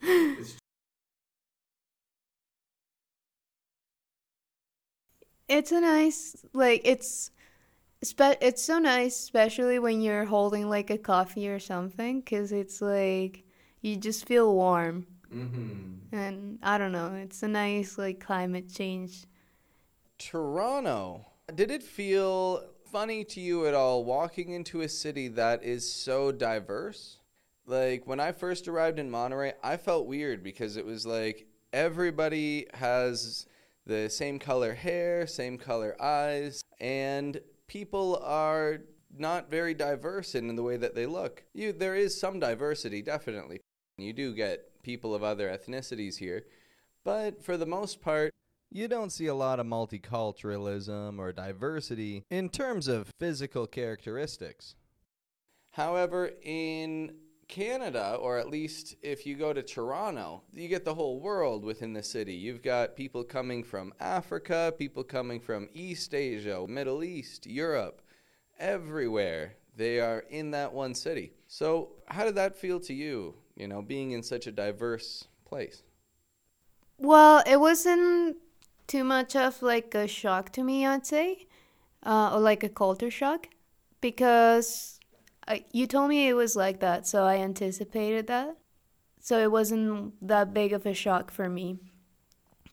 it's 0.02 0.56
it's 5.48 5.72
a 5.72 5.80
nice 5.80 6.36
like 6.52 6.80
it's 6.84 7.30
spe- 8.02 8.38
it's 8.40 8.62
so 8.62 8.78
nice 8.78 9.18
especially 9.18 9.78
when 9.78 10.00
you're 10.00 10.24
holding 10.24 10.68
like 10.70 10.90
a 10.90 10.98
coffee 10.98 11.48
or 11.48 11.58
something 11.58 12.20
because 12.20 12.52
it's 12.52 12.80
like 12.82 13.44
you 13.82 13.96
just 13.96 14.26
feel 14.26 14.54
warm 14.54 15.06
mm-hmm. 15.34 16.14
and 16.14 16.58
i 16.62 16.78
don't 16.78 16.92
know 16.92 17.14
it's 17.14 17.42
a 17.42 17.48
nice 17.48 17.98
like 17.98 18.20
climate 18.20 18.68
change 18.72 19.24
Toronto. 20.18 21.24
Did 21.54 21.70
it 21.70 21.82
feel 21.82 22.64
funny 22.90 23.24
to 23.24 23.40
you 23.40 23.66
at 23.66 23.74
all 23.74 24.04
walking 24.04 24.50
into 24.50 24.80
a 24.80 24.88
city 24.88 25.28
that 25.28 25.62
is 25.62 25.90
so 25.90 26.32
diverse? 26.32 27.18
Like 27.66 28.06
when 28.06 28.20
I 28.20 28.32
first 28.32 28.66
arrived 28.66 28.98
in 28.98 29.10
Monterrey, 29.10 29.52
I 29.62 29.76
felt 29.76 30.06
weird 30.06 30.42
because 30.42 30.76
it 30.76 30.84
was 30.84 31.06
like 31.06 31.46
everybody 31.72 32.66
has 32.74 33.46
the 33.86 34.10
same 34.10 34.38
color 34.38 34.74
hair, 34.74 35.26
same 35.26 35.56
color 35.56 36.00
eyes, 36.02 36.62
and 36.80 37.40
people 37.66 38.20
are 38.24 38.80
not 39.16 39.50
very 39.50 39.74
diverse 39.74 40.34
in 40.34 40.54
the 40.54 40.62
way 40.62 40.76
that 40.76 40.94
they 40.94 41.06
look. 41.06 41.44
You 41.54 41.72
there 41.72 41.96
is 41.96 42.18
some 42.18 42.40
diversity 42.40 43.02
definitely. 43.02 43.60
You 43.96 44.12
do 44.12 44.34
get 44.34 44.64
people 44.88 45.14
of 45.14 45.22
other 45.22 45.50
ethnicities 45.50 46.16
here, 46.16 46.46
but 47.04 47.44
for 47.44 47.58
the 47.58 47.66
most 47.66 48.00
part 48.00 48.32
you 48.70 48.88
don't 48.88 49.12
see 49.12 49.26
a 49.26 49.34
lot 49.34 49.60
of 49.60 49.66
multiculturalism 49.66 51.18
or 51.18 51.30
diversity 51.30 52.24
in 52.30 52.48
terms 52.48 52.88
of 52.88 53.12
physical 53.18 53.66
characteristics. 53.66 54.76
However, 55.72 56.30
in 56.42 57.12
Canada, 57.48 58.16
or 58.18 58.38
at 58.38 58.48
least 58.48 58.96
if 59.02 59.26
you 59.26 59.36
go 59.36 59.52
to 59.52 59.62
Toronto, 59.62 60.42
you 60.54 60.68
get 60.68 60.86
the 60.86 60.94
whole 60.94 61.20
world 61.20 61.64
within 61.64 61.92
the 61.92 62.02
city. 62.02 62.34
You've 62.34 62.62
got 62.62 62.96
people 62.96 63.24
coming 63.24 63.62
from 63.62 63.92
Africa, 64.00 64.72
people 64.78 65.04
coming 65.04 65.40
from 65.40 65.68
East 65.74 66.14
Asia, 66.14 66.66
Middle 66.66 67.04
East, 67.04 67.46
Europe, 67.46 68.00
everywhere. 68.58 69.54
They 69.76 70.00
are 70.00 70.24
in 70.30 70.50
that 70.52 70.72
one 70.72 70.94
city. 70.94 71.32
So, 71.46 71.90
how 72.06 72.24
did 72.24 72.34
that 72.34 72.56
feel 72.56 72.80
to 72.80 72.92
you, 72.92 73.34
you 73.58 73.68
know, 73.68 73.82
being 73.82 74.12
in 74.12 74.22
such 74.22 74.46
a 74.46 74.52
diverse 74.52 75.24
place? 75.44 75.82
well 76.98 77.42
it 77.46 77.60
wasn't 77.60 78.36
too 78.86 79.04
much 79.04 79.36
of 79.36 79.62
like 79.62 79.94
a 79.94 80.06
shock 80.06 80.50
to 80.50 80.62
me 80.62 80.84
i'd 80.84 81.06
say 81.06 81.46
uh, 82.04 82.34
or 82.34 82.40
like 82.40 82.62
a 82.62 82.68
culture 82.68 83.10
shock 83.10 83.48
because 84.00 84.98
I, 85.46 85.64
you 85.72 85.86
told 85.86 86.10
me 86.10 86.28
it 86.28 86.34
was 86.34 86.56
like 86.56 86.80
that 86.80 87.06
so 87.06 87.24
i 87.24 87.36
anticipated 87.36 88.26
that 88.26 88.56
so 89.20 89.38
it 89.38 89.50
wasn't 89.50 90.14
that 90.26 90.52
big 90.52 90.72
of 90.72 90.86
a 90.86 90.94
shock 90.94 91.30
for 91.30 91.48
me 91.48 91.78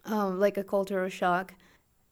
um, 0.05 0.39
like 0.39 0.57
a 0.57 0.63
cultural 0.63 1.09
shock 1.09 1.53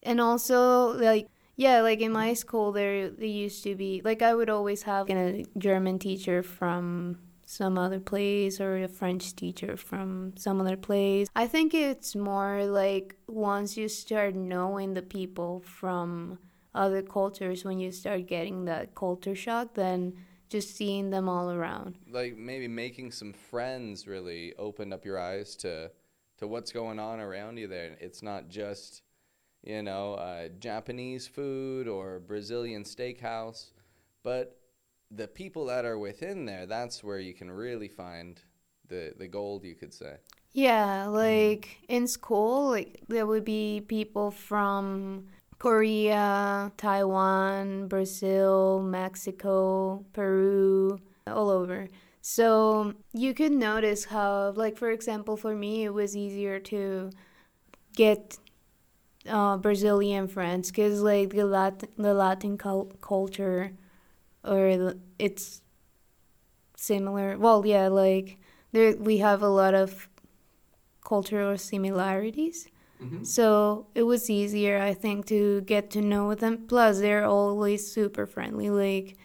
and 0.03 0.21
also 0.21 0.93
like 0.93 1.27
yeah 1.55 1.81
like 1.81 1.99
in 1.99 2.11
my 2.11 2.33
school 2.33 2.71
there 2.71 3.09
there 3.09 3.27
used 3.27 3.63
to 3.63 3.75
be 3.75 4.01
like 4.03 4.21
i 4.21 4.33
would 4.33 4.49
always 4.49 4.83
have 4.83 5.09
a 5.09 5.45
german 5.57 5.99
teacher 5.99 6.41
from 6.41 7.17
some 7.55 7.77
other 7.77 7.99
place 7.99 8.59
or 8.59 8.83
a 8.83 8.87
french 8.87 9.35
teacher 9.35 9.75
from 9.77 10.33
some 10.37 10.59
other 10.59 10.77
place 10.77 11.27
i 11.35 11.45
think 11.47 11.73
it's 11.73 12.15
more 12.15 12.65
like 12.65 13.15
once 13.27 13.77
you 13.77 13.87
start 13.87 14.35
knowing 14.35 14.93
the 14.93 15.01
people 15.01 15.61
from 15.65 16.37
other 16.75 17.01
cultures 17.01 17.63
when 17.63 17.79
you 17.79 17.91
start 17.91 18.27
getting 18.27 18.65
that 18.65 18.95
culture 18.95 19.35
shock 19.35 19.73
then 19.75 20.13
just 20.49 20.75
seeing 20.75 21.09
them 21.09 21.27
all 21.29 21.51
around 21.51 21.95
like 22.09 22.35
maybe 22.37 22.67
making 22.67 23.11
some 23.11 23.33
friends 23.33 24.07
really 24.07 24.53
opened 24.57 24.93
up 24.93 25.05
your 25.05 25.19
eyes 25.19 25.55
to 25.55 25.91
to 26.43 26.47
what's 26.47 26.73
going 26.73 26.99
on 26.99 27.21
around 27.21 27.57
you 27.57 27.67
there. 27.67 27.95
It's 27.99 28.21
not 28.21 28.49
just 28.49 29.01
you 29.63 29.81
know 29.81 30.15
uh, 30.15 30.49
Japanese 30.59 31.27
food 31.27 31.87
or 31.87 32.19
Brazilian 32.19 32.83
steakhouse, 32.83 33.71
but 34.23 34.59
the 35.15 35.27
people 35.27 35.65
that 35.65 35.85
are 35.85 35.97
within 35.97 36.45
there. 36.45 36.65
That's 36.65 37.03
where 37.03 37.19
you 37.19 37.33
can 37.33 37.51
really 37.51 37.87
find 37.87 38.39
the 38.87 39.13
the 39.17 39.27
gold, 39.27 39.63
you 39.63 39.75
could 39.75 39.93
say. 39.93 40.17
Yeah, 40.53 41.07
like 41.07 41.79
in 41.87 42.07
school, 42.07 42.69
like 42.69 43.01
there 43.07 43.25
would 43.25 43.45
be 43.45 43.81
people 43.87 44.31
from 44.31 45.27
Korea, 45.59 46.71
Taiwan, 46.77 47.87
Brazil, 47.87 48.81
Mexico, 48.81 50.05
Peru, 50.13 50.99
all 51.25 51.49
over. 51.49 51.87
So 52.21 52.93
you 53.13 53.33
could 53.33 53.51
notice 53.51 54.05
how, 54.05 54.51
like, 54.55 54.77
for 54.77 54.91
example, 54.91 55.35
for 55.35 55.55
me, 55.55 55.83
it 55.83 55.93
was 55.93 56.15
easier 56.15 56.59
to 56.59 57.11
get 57.95 58.37
uh, 59.27 59.57
Brazilian 59.57 60.27
friends 60.27 60.69
because, 60.69 61.01
like, 61.01 61.31
the 61.31 61.45
Latin, 61.45 61.89
the 61.97 62.13
Latin 62.13 62.57
cul- 62.57 62.91
culture 63.01 63.71
or 64.43 64.95
it's 65.19 65.61
similar. 66.75 67.37
Well, 67.37 67.65
yeah, 67.65 67.87
like, 67.87 68.37
there 68.71 68.95
we 68.97 69.17
have 69.19 69.41
a 69.41 69.47
lot 69.47 69.73
of 69.73 70.09
cultural 71.03 71.57
similarities. 71.57 72.67
So 73.23 73.87
it 73.95 74.03
was 74.03 74.29
easier, 74.29 74.79
I 74.81 74.93
think, 74.93 75.25
to 75.27 75.61
get 75.61 75.89
to 75.91 76.01
know 76.01 76.35
them. 76.35 76.65
Plus, 76.67 76.99
they're 76.99 77.25
always 77.25 77.89
super 77.89 78.25
friendly. 78.25 78.69
Like, 78.69 79.17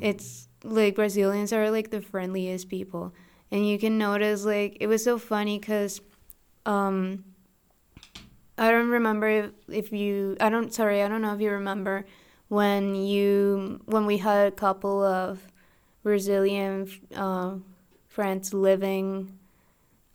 it's 0.00 0.48
like 0.64 0.94
Brazilians 0.96 1.52
are 1.52 1.70
like 1.70 1.90
the 1.90 2.00
friendliest 2.02 2.68
people. 2.68 3.14
And 3.50 3.66
you 3.68 3.78
can 3.78 3.98
notice, 3.98 4.44
like, 4.44 4.76
it 4.80 4.86
was 4.86 5.02
so 5.02 5.18
funny 5.18 5.58
because 5.58 6.00
um, 6.66 7.24
I 8.58 8.70
don't 8.70 8.90
remember 8.90 9.28
if, 9.28 9.50
if 9.68 9.92
you, 9.92 10.36
I 10.40 10.48
don't, 10.50 10.72
sorry, 10.72 11.02
I 11.02 11.08
don't 11.08 11.22
know 11.22 11.34
if 11.34 11.40
you 11.40 11.50
remember 11.50 12.04
when 12.50 12.94
you, 12.94 13.80
when 13.86 14.04
we 14.06 14.18
had 14.18 14.48
a 14.48 14.50
couple 14.50 15.02
of 15.02 15.38
Brazilian 16.02 16.90
uh, 17.14 17.54
friends 18.08 18.52
living 18.52 19.38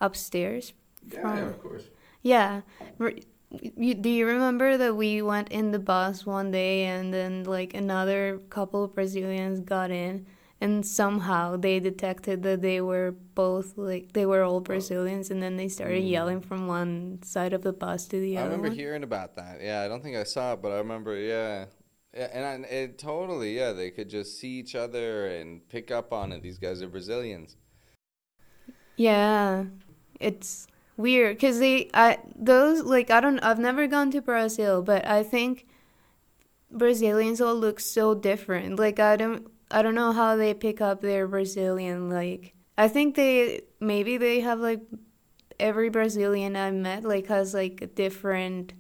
upstairs. 0.02 0.74
Yeah, 1.12 1.36
yeah, 1.36 1.46
of 1.48 1.62
course. 1.62 1.84
Yeah. 2.22 2.62
Do 3.00 4.10
you 4.10 4.28
remember 4.28 4.76
that 4.78 4.96
we 4.96 5.22
went 5.22 5.50
in 5.50 5.72
the 5.72 5.80
bus 5.80 6.26
one 6.26 6.52
day 6.52 6.84
and 6.86 7.14
then 7.14 7.44
like 7.46 7.74
another 7.74 8.40
couple 8.50 8.84
of 8.84 8.94
Brazilians 8.94 9.62
got 9.62 9.92
in 9.92 10.26
and 10.60 10.86
somehow 10.86 11.56
they 11.56 11.80
detected 11.80 12.44
that 12.44 12.62
they 12.62 12.82
were 12.82 13.14
both 13.36 13.78
like 13.78 14.12
they 14.14 14.26
were 14.26 14.42
all 14.44 14.60
Brazilians 14.60 15.30
and 15.32 15.42
then 15.42 15.56
they 15.56 15.70
started 15.70 16.04
Mm. 16.04 16.10
yelling 16.10 16.42
from 16.42 16.68
one 16.68 17.20
side 17.24 17.54
of 17.54 17.62
the 17.62 17.72
bus 17.72 18.08
to 18.08 18.20
the 18.20 18.38
I 18.38 18.42
other 18.42 18.50
I 18.50 18.56
remember 18.56 18.70
one. 18.70 18.78
hearing 18.78 19.04
about 19.04 19.36
that. 19.38 19.62
Yeah, 19.62 19.84
I 19.84 19.88
don't 19.88 20.02
think 20.04 20.18
I 20.18 20.24
saw 20.24 20.54
it, 20.54 20.62
but 20.62 20.72
I 20.74 20.78
remember. 20.78 21.16
Yeah, 21.18 21.66
yeah 22.16 22.30
and 22.32 22.66
I, 22.66 22.68
it 22.70 22.98
totally. 22.98 23.58
Yeah, 23.58 23.74
they 23.74 23.92
could 23.92 24.10
just 24.10 24.40
see 24.40 24.60
each 24.60 24.76
other 24.76 25.28
and 25.28 25.68
pick 25.70 25.92
up 25.92 26.14
on 26.14 26.32
it. 26.32 26.42
These 26.42 26.60
guys 26.60 26.82
are 26.82 26.88
Brazilians. 26.88 27.58
Yeah. 28.96 29.66
It's 30.20 30.68
weird 30.98 31.38
cuz 31.40 31.60
they 31.60 31.90
I 31.94 32.20
those 32.36 32.84
like 32.84 33.12
I 33.12 33.20
don't 33.20 33.40
I've 33.40 33.60
never 33.60 33.88
gone 33.88 34.12
to 34.12 34.22
Brazil, 34.22 34.82
but 34.82 35.06
I 35.06 35.24
think 35.24 35.68
Brazilians 36.72 37.42
all 37.42 37.56
look 37.56 37.80
so 37.80 38.16
different. 38.16 38.80
Like 38.80 39.00
I 39.00 39.16
don't 39.18 39.48
I 39.70 39.82
don't 39.82 39.96
know 39.96 40.14
how 40.14 40.36
they 40.36 40.54
pick 40.54 40.80
up 40.80 41.02
their 41.02 41.28
Brazilian 41.28 42.10
like 42.10 42.54
I 42.78 42.88
think 42.88 43.16
they 43.16 43.62
maybe 43.80 44.18
they 44.18 44.40
have 44.42 44.60
like 44.60 44.82
every 45.60 45.90
Brazilian 45.90 46.56
I 46.56 46.72
met 46.72 47.04
like 47.04 47.28
has 47.28 47.54
like 47.54 47.82
a 47.82 47.88
different 47.88 48.74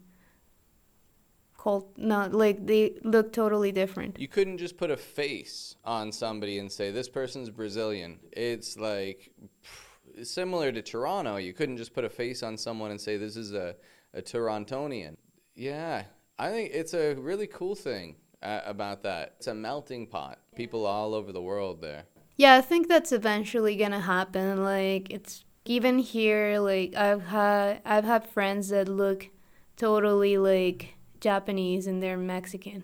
cult 1.65 1.97
not 1.97 2.31
like 2.31 2.67
they 2.67 2.93
look 3.03 3.33
totally 3.33 3.71
different. 3.71 4.19
You 4.19 4.27
couldn't 4.27 4.59
just 4.59 4.77
put 4.77 4.91
a 4.91 4.97
face 4.97 5.75
on 5.83 6.11
somebody 6.11 6.59
and 6.59 6.71
say 6.71 6.91
this 6.91 7.09
person's 7.09 7.49
Brazilian. 7.49 8.19
It's 8.31 8.77
like 8.77 9.31
pff, 9.65 10.25
similar 10.25 10.71
to 10.71 10.83
Toronto. 10.83 11.37
You 11.37 11.53
couldn't 11.53 11.77
just 11.77 11.93
put 11.95 12.05
a 12.05 12.09
face 12.09 12.43
on 12.43 12.55
someone 12.55 12.91
and 12.91 13.01
say 13.01 13.17
this 13.17 13.35
is 13.35 13.53
a 13.53 13.75
a 14.13 14.21
Torontonian. 14.21 15.17
Yeah, 15.55 16.03
I 16.37 16.51
think 16.51 16.69
it's 16.71 16.93
a 16.93 17.15
really 17.15 17.47
cool 17.47 17.75
thing 17.75 18.15
uh, 18.43 18.61
about 18.65 19.01
that. 19.03 19.33
It's 19.37 19.47
a 19.47 19.55
melting 19.55 20.05
pot. 20.05 20.37
People 20.55 20.85
all 20.85 21.15
over 21.15 21.31
the 21.31 21.41
world 21.41 21.81
there. 21.81 22.03
Yeah, 22.37 22.53
I 22.55 22.61
think 22.61 22.87
that's 22.87 23.11
eventually 23.11 23.75
gonna 23.75 24.01
happen. 24.01 24.63
Like 24.63 25.09
it's 25.09 25.43
even 25.65 25.97
here, 25.97 26.59
like 26.59 26.93
I've 26.95 27.25
had 27.25 27.81
I've 27.83 28.05
had 28.05 28.29
friends 28.29 28.69
that 28.69 28.87
look 28.87 29.29
totally 29.77 30.37
like 30.37 30.94
Japanese 31.29 31.83
and 31.89 31.97
they're 32.01 32.17
Mexican. 32.35 32.81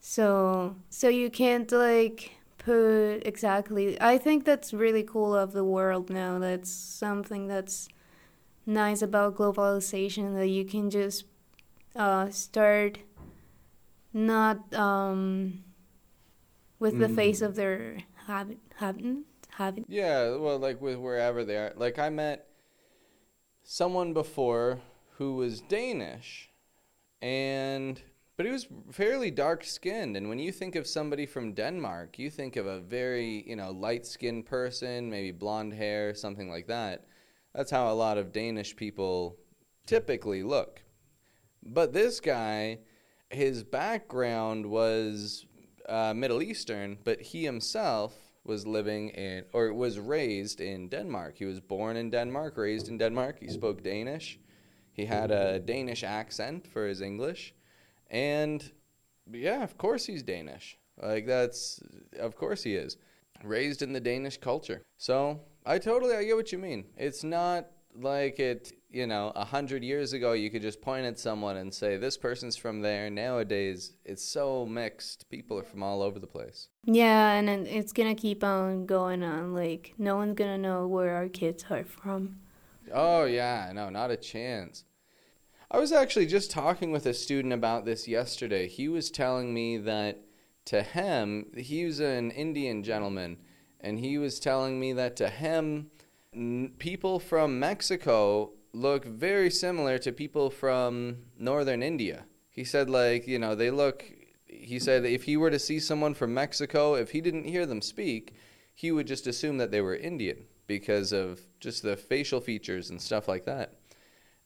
So 0.00 0.76
so 0.90 1.06
you 1.08 1.28
can't 1.30 1.70
like 1.72 2.18
put 2.58 3.18
exactly 3.32 3.84
I 4.00 4.18
think 4.18 4.44
that's 4.44 4.72
really 4.84 5.04
cool 5.14 5.32
of 5.44 5.52
the 5.52 5.64
world 5.76 6.06
now. 6.10 6.32
That's 6.38 6.70
something 6.70 7.42
that's 7.54 7.88
nice 8.66 9.02
about 9.02 9.36
globalization 9.40 10.34
that 10.38 10.48
you 10.48 10.64
can 10.74 10.90
just 10.90 11.24
uh, 11.96 12.30
start 12.30 12.98
not 14.12 14.72
um, 14.74 15.62
with 16.78 16.98
the 16.98 17.08
Mm. 17.08 17.14
face 17.14 17.42
of 17.42 17.54
their 17.56 17.98
habit 18.26 18.58
habit 18.76 19.04
habit 19.50 19.84
Yeah, 19.88 20.36
well, 20.36 20.58
like 20.58 20.80
with 20.80 20.98
wherever 20.98 21.44
they 21.44 21.56
are. 21.56 21.72
Like 21.76 21.98
I 21.98 22.08
met 22.10 22.46
someone 23.64 24.12
before 24.12 24.80
who 25.18 25.34
was 25.36 25.60
Danish, 25.60 26.49
and 27.22 28.00
but 28.36 28.46
he 28.46 28.52
was 28.52 28.68
fairly 28.90 29.30
dark 29.30 29.64
skinned. 29.64 30.16
And 30.16 30.28
when 30.30 30.38
you 30.38 30.50
think 30.50 30.74
of 30.74 30.86
somebody 30.86 31.26
from 31.26 31.52
Denmark, 31.52 32.18
you 32.18 32.30
think 32.30 32.56
of 32.56 32.66
a 32.66 32.80
very 32.80 33.44
you 33.46 33.56
know 33.56 33.70
light 33.70 34.06
skinned 34.06 34.46
person, 34.46 35.10
maybe 35.10 35.30
blonde 35.30 35.74
hair, 35.74 36.14
something 36.14 36.48
like 36.48 36.66
that. 36.68 37.04
That's 37.54 37.70
how 37.70 37.92
a 37.92 37.94
lot 37.94 38.16
of 38.16 38.32
Danish 38.32 38.76
people 38.76 39.36
typically 39.86 40.42
look. 40.42 40.82
But 41.62 41.92
this 41.92 42.20
guy, 42.20 42.78
his 43.28 43.62
background 43.64 44.64
was 44.64 45.46
uh, 45.88 46.14
Middle 46.14 46.42
Eastern, 46.42 46.98
but 47.04 47.20
he 47.20 47.44
himself 47.44 48.14
was 48.44 48.66
living 48.66 49.10
in 49.10 49.44
or 49.52 49.72
was 49.74 49.98
raised 49.98 50.60
in 50.60 50.88
Denmark. 50.88 51.36
He 51.36 51.44
was 51.44 51.60
born 51.60 51.96
in 51.96 52.10
Denmark, 52.10 52.56
raised 52.56 52.88
in 52.88 52.98
Denmark. 52.98 53.38
He 53.40 53.48
spoke 53.48 53.82
Danish. 53.82 54.38
He 54.92 55.06
had 55.06 55.30
a 55.30 55.58
Danish 55.58 56.02
accent 56.04 56.66
for 56.66 56.86
his 56.86 57.00
English. 57.00 57.54
And 58.10 58.70
yeah, 59.32 59.62
of 59.62 59.78
course 59.78 60.06
he's 60.06 60.22
Danish. 60.22 60.76
Like 61.00 61.26
that's 61.26 61.80
of 62.18 62.36
course 62.36 62.62
he 62.62 62.74
is. 62.74 62.96
Raised 63.42 63.80
in 63.82 63.92
the 63.92 64.00
Danish 64.00 64.36
culture. 64.36 64.82
So, 64.98 65.40
I 65.64 65.78
totally 65.78 66.14
I 66.14 66.24
get 66.24 66.36
what 66.36 66.52
you 66.52 66.58
mean. 66.58 66.84
It's 66.96 67.24
not 67.24 67.68
like 67.94 68.38
it, 68.38 68.72
you 68.90 69.06
know, 69.06 69.32
a 69.34 69.44
hundred 69.44 69.82
years 69.82 70.12
ago 70.12 70.32
you 70.32 70.50
could 70.50 70.60
just 70.62 70.82
point 70.82 71.06
at 71.06 71.18
someone 71.18 71.56
and 71.56 71.72
say 71.72 71.96
this 71.96 72.18
person's 72.18 72.56
from 72.56 72.82
there. 72.82 73.08
Nowadays, 73.08 73.94
it's 74.04 74.22
so 74.22 74.66
mixed. 74.66 75.28
People 75.30 75.58
are 75.58 75.62
from 75.64 75.82
all 75.82 76.02
over 76.02 76.18
the 76.18 76.26
place. 76.26 76.68
yeah 76.84 77.32
and 77.32 77.48
it's 77.66 77.92
gonna 77.92 78.14
keep 78.14 78.42
on 78.44 78.84
going 78.86 79.22
on 79.22 79.54
like 79.54 79.94
no 79.98 80.16
one's 80.16 80.34
gonna 80.34 80.58
know 80.58 80.86
where 80.86 81.14
our 81.14 81.28
kids 81.28 81.64
are 81.70 81.84
from 81.84 82.36
Oh 82.92 83.24
yeah, 83.24 83.70
no, 83.74 83.88
not 83.88 84.10
a 84.10 84.16
chance. 84.16 84.84
I 85.70 85.78
was 85.78 85.92
actually 85.92 86.26
just 86.26 86.50
talking 86.50 86.90
with 86.90 87.06
a 87.06 87.14
student 87.14 87.54
about 87.54 87.84
this 87.84 88.08
yesterday. 88.08 88.66
He 88.66 88.88
was 88.88 89.10
telling 89.10 89.54
me 89.54 89.78
that 89.78 90.20
to 90.66 90.82
him, 90.82 91.46
he 91.56 91.84
was 91.84 92.00
an 92.00 92.32
Indian 92.32 92.82
gentleman, 92.82 93.38
and 93.80 93.98
he 93.98 94.18
was 94.18 94.40
telling 94.40 94.80
me 94.80 94.92
that 94.94 95.16
to 95.16 95.28
him, 95.28 95.90
n- 96.34 96.72
people 96.78 97.20
from 97.20 97.60
Mexico 97.60 98.52
look 98.72 99.04
very 99.04 99.50
similar 99.50 99.98
to 99.98 100.12
people 100.12 100.50
from 100.50 101.18
northern 101.38 101.82
India. 101.82 102.24
He 102.48 102.64
said 102.64 102.90
like, 102.90 103.26
you 103.26 103.38
know, 103.38 103.54
they 103.54 103.70
look 103.70 104.04
he 104.46 104.80
said 104.80 105.04
if 105.04 105.24
he 105.24 105.36
were 105.36 105.50
to 105.50 105.58
see 105.58 105.78
someone 105.78 106.14
from 106.14 106.34
Mexico, 106.34 106.94
if 106.94 107.12
he 107.12 107.20
didn't 107.20 107.44
hear 107.44 107.64
them 107.64 107.80
speak, 107.80 108.34
he 108.74 108.90
would 108.90 109.06
just 109.06 109.28
assume 109.28 109.58
that 109.58 109.70
they 109.70 109.80
were 109.80 109.94
Indian 109.94 110.46
because 110.78 111.12
of 111.12 111.40
just 111.60 111.82
the 111.82 111.96
facial 111.96 112.40
features 112.40 112.90
and 112.90 113.00
stuff 113.02 113.26
like 113.28 113.44
that. 113.44 113.74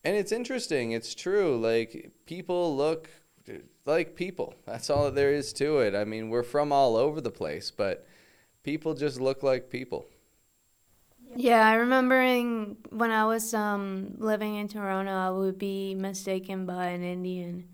And 0.04 0.16
it's 0.16 0.32
interesting, 0.32 0.92
it's 0.92 1.14
true. 1.14 1.58
Like 1.58 2.12
people 2.26 2.76
look 2.76 3.10
like 3.84 4.16
people. 4.16 4.54
That's 4.66 4.88
all 4.90 5.04
that 5.04 5.14
there 5.14 5.32
is 5.32 5.52
to 5.54 5.78
it. 5.80 5.94
I 5.94 6.04
mean, 6.04 6.30
we're 6.30 6.42
from 6.54 6.72
all 6.72 6.96
over 6.96 7.20
the 7.20 7.30
place, 7.30 7.70
but 7.70 8.06
people 8.62 8.94
just 8.94 9.20
look 9.20 9.42
like 9.42 9.70
people. 9.70 10.06
yeah 11.36 11.66
i 11.68 11.74
remember 11.74 12.20
in, 12.22 12.76
when 12.90 13.10
i 13.10 13.24
was 13.24 13.54
um 13.54 14.14
living 14.18 14.54
in 14.56 14.68
toronto 14.68 15.12
i 15.12 15.30
would 15.30 15.58
be 15.58 15.94
mistaken 15.94 16.66
by 16.66 16.86
an 16.86 17.02
indian 17.02 17.68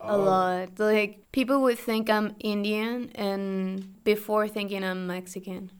a 0.00 0.16
lot 0.16 0.68
like 0.78 1.30
people 1.32 1.60
would 1.62 1.78
think 1.78 2.10
i'm 2.10 2.34
indian 2.40 3.10
and 3.14 4.02
before 4.04 4.48
thinking 4.48 4.82
i'm 4.84 5.06
mexican 5.06 5.70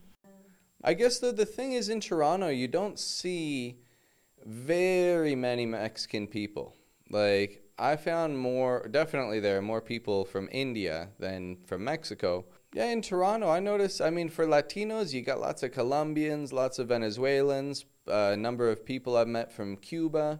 I 0.82 0.94
guess 0.94 1.18
the 1.18 1.32
the 1.32 1.46
thing 1.46 1.72
is 1.72 1.88
in 1.88 2.00
Toronto, 2.00 2.48
you 2.48 2.68
don't 2.68 2.98
see 2.98 3.78
very 4.44 5.34
many 5.34 5.66
Mexican 5.66 6.26
people. 6.26 6.74
Like 7.10 7.62
I 7.78 7.96
found 7.96 8.38
more 8.38 8.88
definitely 8.90 9.40
there 9.40 9.58
are 9.58 9.62
more 9.62 9.80
people 9.80 10.24
from 10.24 10.48
India 10.52 11.08
than 11.18 11.58
from 11.66 11.84
Mexico. 11.84 12.44
Yeah, 12.72 12.86
in 12.86 13.02
Toronto, 13.02 13.48
I 13.48 13.58
noticed. 13.58 14.00
I 14.00 14.10
mean, 14.10 14.28
for 14.28 14.46
Latinos, 14.46 15.12
you 15.12 15.22
got 15.22 15.40
lots 15.40 15.64
of 15.64 15.72
Colombians, 15.72 16.52
lots 16.52 16.78
of 16.78 16.88
Venezuelans, 16.88 17.84
a 18.06 18.36
number 18.36 18.70
of 18.70 18.84
people 18.84 19.16
I've 19.16 19.26
met 19.26 19.52
from 19.52 19.76
Cuba, 19.76 20.38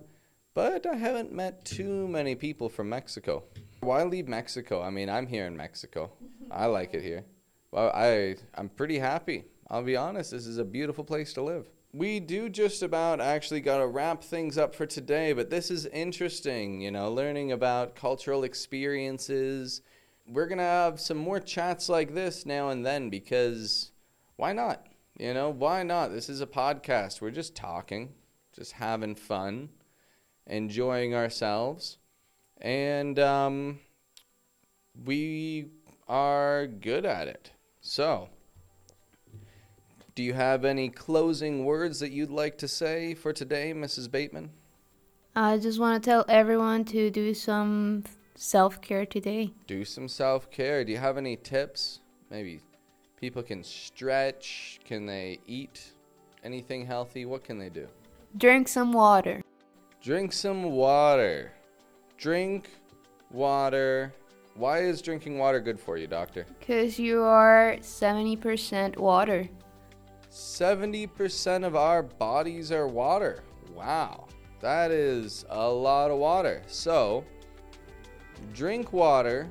but 0.55 0.87
I 0.87 0.94
haven't 0.94 1.33
met 1.33 1.64
too 1.64 2.07
many 2.07 2.37
people 2.37 2.68
from 2.68 2.88
Mexico. 2.88 3.42
Why 3.81 4.05
leave 4.05 4.29
Mexico? 4.29 4.81
I 4.81 4.90
mean, 4.90 5.11
I'm 5.11 5.26
here 5.26 5.46
in 5.46 5.57
Mexico. 5.57 6.12
I 6.50 6.66
like 6.66 6.94
it 6.94 7.03
here. 7.03 7.24
Well, 7.72 7.90
I 7.94 8.37
I'm 8.55 8.68
pretty 8.68 8.98
happy. 8.98 9.44
I'll 9.70 9.83
be 9.83 9.96
honest, 9.96 10.33
this 10.33 10.46
is 10.46 10.59
a 10.59 10.64
beautiful 10.64 11.04
place 11.04 11.33
to 11.35 11.42
live. 11.42 11.66
We 11.92 12.18
do 12.18 12.48
just 12.48 12.83
about 12.83 13.20
actually 13.20 13.61
got 13.61 13.78
to 13.78 13.87
wrap 13.87 14.24
things 14.24 14.59
up 14.59 14.74
for 14.74 14.85
today, 14.85 15.33
but 15.33 15.48
this 15.48 15.70
is 15.70 15.87
interesting, 15.87 16.80
you 16.80 16.90
know, 16.90 17.11
learning 17.12 17.52
about 17.52 17.94
cultural 17.94 18.42
experiences. 18.42 19.83
We're 20.26 20.48
going 20.48 20.59
to 20.59 20.64
have 20.64 21.00
some 21.00 21.18
more 21.18 21.38
chats 21.38 21.88
like 21.88 22.14
this 22.14 22.44
now 22.44 22.70
and 22.70 22.85
then 22.85 23.11
because 23.11 23.92
why 24.37 24.52
not? 24.52 24.87
You 25.18 25.35
know, 25.35 25.50
why 25.50 25.85
not? 25.85 26.12
This 26.12 26.28
is 26.28 26.40
a 26.40 26.46
podcast. 26.46 27.20
We're 27.20 27.30
just 27.30 27.54
talking, 27.54 28.14
just 28.52 28.72
having 28.72 29.14
fun, 29.14 29.68
enjoying 30.46 31.14
ourselves. 31.14 31.98
And 32.61 33.18
um, 33.20 33.78
we 35.04 35.68
are 36.09 36.66
good 36.66 37.04
at 37.04 37.28
it. 37.28 37.52
So, 37.80 38.30
do 40.14 40.23
you 40.23 40.33
have 40.33 40.64
any 40.64 40.88
closing 40.88 41.64
words 41.64 42.01
that 42.01 42.11
you'd 42.11 42.31
like 42.31 42.59
to 42.59 42.68
say 42.68 43.14
for 43.14 43.33
today, 43.33 43.73
Mrs. 43.73 44.11
Bateman? 44.11 44.51
i 45.37 45.57
just 45.57 45.79
want 45.79 46.03
to 46.03 46.11
tell 46.11 46.25
everyone 46.29 46.85
to 46.85 47.09
do 47.09 47.33
some 47.33 48.03
self-care 48.35 49.07
today 49.07 49.53
Do 49.68 49.85
some 49.85 50.09
self 50.09 50.51
care. 50.51 50.85
Do 50.85 50.90
you 50.92 50.99
have 50.99 51.16
any 51.16 51.37
tips? 51.37 52.01
Maybe 52.31 52.61
people 53.20 53.42
can 53.42 53.62
stretch. 53.62 54.81
Can 54.85 55.07
they 55.07 55.38
eat 55.46 55.92
anything 56.42 56.87
healthy? 56.87 57.27
What 57.27 57.44
can 57.44 57.59
they 57.59 57.68
do? 57.68 57.87
Drink 58.37 58.66
some 58.66 58.92
water. 58.92 59.42
Drink 60.03 60.33
some 60.33 60.62
water. 60.64 61.53
Drink 62.16 62.70
water. 63.31 64.12
Why 64.55 64.81
is 64.81 65.03
drinking 65.03 65.38
water 65.38 65.61
good 65.61 65.79
for 65.79 65.96
you, 65.96 66.07
doctor? 66.07 66.46
Because 66.59 66.99
you 66.99 67.23
are 67.23 67.77
70% 67.81 68.96
water. 68.96 69.49
70% 70.31 71.64
of 71.64 71.75
our 71.75 72.03
bodies 72.03 72.71
are 72.71 72.87
water. 72.87 73.43
Wow. 73.75 74.27
That 74.61 74.90
is 74.90 75.45
a 75.49 75.69
lot 75.69 76.11
of 76.11 76.19
water. 76.19 76.62
So, 76.66 77.25
drink 78.53 78.93
water, 78.93 79.51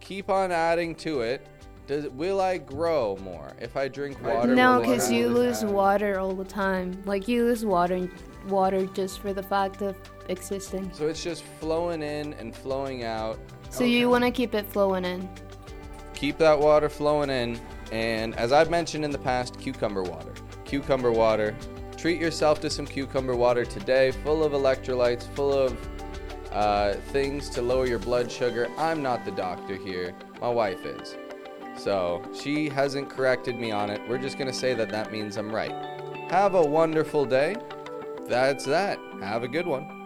keep 0.00 0.28
on 0.28 0.52
adding 0.52 0.94
to 0.96 1.22
it. 1.22 1.46
Does 1.86 2.08
will 2.10 2.40
I 2.40 2.58
grow 2.58 3.18
more 3.24 3.52
if 3.60 3.76
I 3.76 3.88
drink 3.88 4.22
water? 4.22 4.54
no, 4.54 4.80
because 4.80 5.10
you 5.10 5.28
lose 5.28 5.64
add? 5.64 5.70
water 5.70 6.18
all 6.20 6.32
the 6.32 6.44
time. 6.44 7.00
Like 7.04 7.26
you 7.26 7.44
lose 7.44 7.64
water, 7.64 8.08
water 8.46 8.86
just 8.86 9.20
for 9.20 9.32
the 9.32 9.42
fact 9.42 9.82
of 9.82 9.96
existing. 10.28 10.90
So 10.92 11.08
it's 11.08 11.22
just 11.22 11.42
flowing 11.60 12.02
in 12.02 12.34
and 12.34 12.54
flowing 12.54 13.02
out. 13.02 13.38
So 13.70 13.84
you 13.84 14.08
want 14.08 14.22
to 14.22 14.30
keep 14.30 14.54
it 14.54 14.66
flowing 14.66 15.04
in. 15.04 15.28
Keep 16.14 16.38
that 16.38 16.58
water 16.58 16.88
flowing 16.88 17.30
in. 17.30 17.60
And 17.92 18.34
as 18.36 18.52
I've 18.52 18.70
mentioned 18.70 19.04
in 19.04 19.10
the 19.10 19.18
past, 19.18 19.60
cucumber 19.60 20.02
water. 20.02 20.32
Cucumber 20.64 21.12
water. 21.12 21.54
Treat 21.98 22.18
yourself 22.18 22.58
to 22.62 22.70
some 22.70 22.86
cucumber 22.86 23.36
water 23.36 23.66
today, 23.66 24.10
full 24.10 24.42
of 24.42 24.52
electrolytes, 24.52 25.28
full 25.34 25.52
of 25.52 25.76
uh, 26.50 26.94
things 27.12 27.50
to 27.50 27.60
lower 27.60 27.86
your 27.86 27.98
blood 27.98 28.32
sugar. 28.32 28.68
I'm 28.78 29.02
not 29.02 29.26
the 29.26 29.30
doctor 29.30 29.76
here, 29.76 30.14
my 30.40 30.48
wife 30.48 30.84
is. 30.86 31.16
So 31.76 32.24
she 32.34 32.70
hasn't 32.70 33.10
corrected 33.10 33.56
me 33.56 33.70
on 33.70 33.90
it. 33.90 34.00
We're 34.08 34.18
just 34.18 34.38
going 34.38 34.50
to 34.50 34.56
say 34.56 34.72
that 34.72 34.88
that 34.88 35.12
means 35.12 35.36
I'm 35.36 35.54
right. 35.54 35.72
Have 36.30 36.54
a 36.54 36.62
wonderful 36.64 37.26
day. 37.26 37.56
That's 38.26 38.64
that. 38.64 38.98
Have 39.20 39.42
a 39.42 39.48
good 39.48 39.66
one. 39.66 40.01